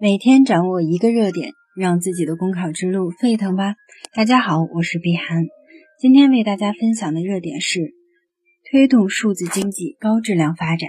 [0.00, 3.74] 每天掌握一个热点，让自己的公考之路沸腾吧！
[4.14, 5.44] 大家好，我是碧涵，
[5.98, 7.80] 今天为大家分享的热点是
[8.70, 10.88] 推动数字经济高质量发展。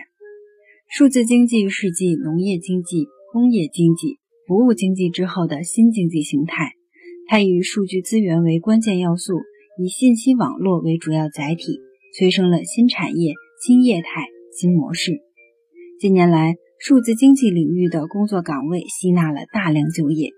[0.88, 6.74] 数字经济是继农业经济、工业经济、服务经济之后的新经济形态，
[7.28, 9.40] 它以数据资源为关键要素，
[9.80, 11.80] 以信息网络为主要载体，
[12.16, 15.24] 催生了新产业、新业态、新模式。
[16.00, 20.30] 近年来，数字经济领域的工作岗位吸纳了大量就业，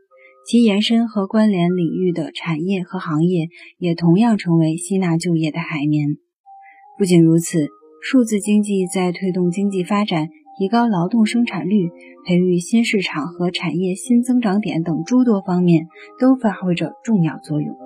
[0.48, 6.18] 其延伸和关联领域的产业和行业也同样成为吸纳就业的海绵。
[6.98, 7.68] 不仅如此，
[8.02, 11.92] 数字经济在推动经济发展、提高劳动生产率、
[12.26, 15.86] 培育新市场和产业新增长点等诸多方面
[16.20, 17.78] 都发挥着重要作用。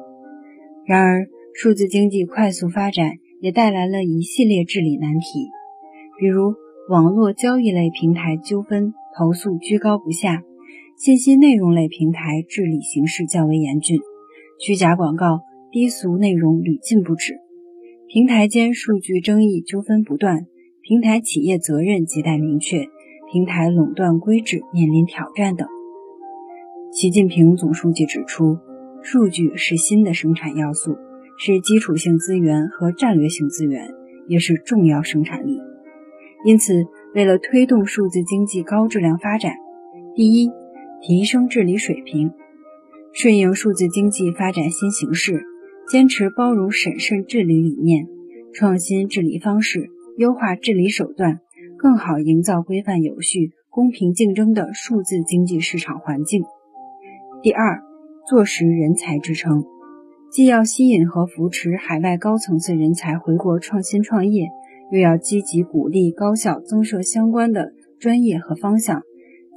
[0.85, 5.49] 然而，数字经济快速发展也带来了一系列治理难题，
[6.17, 6.55] 比如。
[6.87, 10.43] 网络交易类平台纠纷投诉居高不下，
[10.95, 13.97] 信息内容类平台治理形势较为严峻，
[14.59, 15.39] 虚假广告、
[15.71, 17.39] 低俗内容屡禁不止，
[18.07, 20.45] 平台间数据争议纠纷不断，
[20.83, 22.85] 平台企业责任亟待明确，
[23.33, 25.67] 平台垄断规制面临挑战等。
[26.91, 28.59] 习近平总书记指出，
[29.01, 30.95] 数据是新的生产要素，
[31.39, 33.89] 是基础性资源和战略性资源，
[34.27, 35.54] 也是重要生产力。
[36.45, 39.55] 因此，为了推动数字经济高质量发展，
[40.13, 40.51] 第一，
[41.01, 42.31] 提升治理水平，
[43.13, 45.43] 顺应数字经济发展新形势，
[45.89, 48.05] 坚持包容审慎治理理念，
[48.53, 51.39] 创新治理方式，优化治理手段，
[51.79, 56.43] 更好营造规范有序、公平竞争的数字经济市场环境。
[57.41, 57.81] 第二，
[58.29, 59.63] 做实人才支撑，
[60.31, 64.49] 既要吸引和扶持海外高层次人才回国创新创业。
[64.91, 69.01] 又要积极鼓励高校增设相关的专业和方向，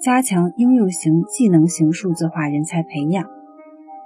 [0.02, 3.26] 加强应用型、技能型数字化人才培养。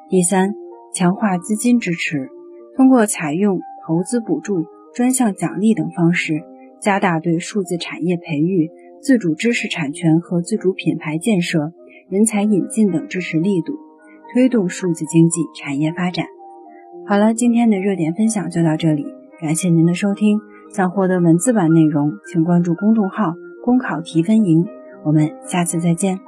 [0.09, 0.55] 第三，
[0.95, 2.29] 强化资金支持，
[2.77, 4.65] 通过采用投资补助、
[4.95, 6.43] 专项奖励等方式，
[6.81, 8.71] 加大对数字产业培育、
[9.01, 11.73] 自主知识产权和自主品牌建设、
[12.09, 13.75] 人才引进等支持力度，
[14.35, 16.27] 推动数字经济产业发展。
[17.07, 19.07] 好了，今天的热点分享就到这里，
[19.41, 20.39] 感谢您的收听。
[20.73, 24.67] 想获得文字版内容，请关注公众号“公考提分营”。
[25.05, 26.19] 我们下次再见。